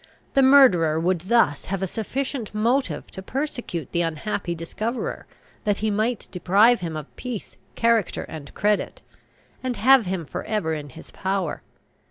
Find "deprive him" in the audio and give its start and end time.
6.31-6.97